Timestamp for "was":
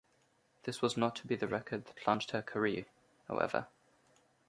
0.81-0.97